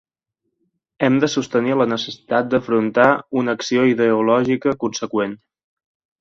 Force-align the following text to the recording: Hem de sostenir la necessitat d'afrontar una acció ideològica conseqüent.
Hem 1.07 1.17
de 1.23 1.27
sostenir 1.33 1.75
la 1.81 1.87
necessitat 1.91 2.49
d'afrontar 2.53 3.05
una 3.43 3.55
acció 3.59 3.85
ideològica 3.91 4.75
conseqüent. 4.87 5.39